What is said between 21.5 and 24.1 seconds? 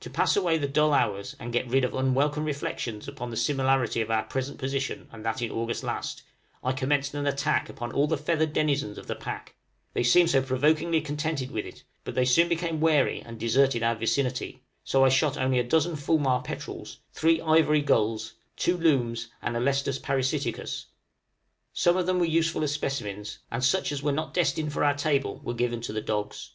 some of them were useful as specimens, and such as were